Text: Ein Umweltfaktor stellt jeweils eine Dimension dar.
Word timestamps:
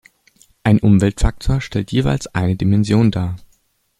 Ein 0.63 0.79
Umweltfaktor 0.79 1.61
stellt 1.61 1.91
jeweils 1.91 2.25
eine 2.33 2.55
Dimension 2.55 3.11
dar. 3.11 3.35